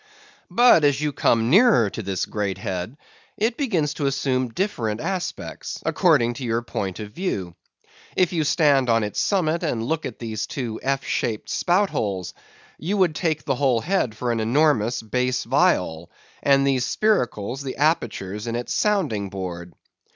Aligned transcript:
But 0.49 0.83
as 0.83 0.99
you 0.99 1.13
come 1.13 1.51
nearer 1.51 1.87
to 1.91 2.01
this 2.01 2.25
great 2.25 2.57
head 2.57 2.97
it 3.37 3.55
begins 3.55 3.93
to 3.93 4.07
assume 4.07 4.49
different 4.49 4.99
aspects, 4.99 5.79
according 5.85 6.33
to 6.33 6.43
your 6.43 6.63
point 6.63 6.99
of 6.99 7.11
view. 7.11 7.53
If 8.15 8.33
you 8.33 8.43
stand 8.43 8.89
on 8.89 9.03
its 9.03 9.19
summit 9.21 9.61
and 9.61 9.83
look 9.83 10.07
at 10.07 10.17
these 10.17 10.47
two 10.47 10.79
F 10.81 11.03
shaped 11.05 11.49
spoutholes, 11.51 12.33
you 12.79 12.97
would 12.97 13.13
take 13.13 13.45
the 13.45 13.53
whole 13.53 13.81
head 13.81 14.17
for 14.17 14.31
an 14.31 14.39
enormous 14.39 15.03
bass 15.03 15.43
viol, 15.43 16.09
and 16.41 16.65
these 16.65 16.83
spiracles, 16.83 17.61
the 17.61 17.75
apertures 17.77 18.47
in 18.47 18.55
its 18.55 18.73
sounding 18.73 19.29
board. 19.29 19.71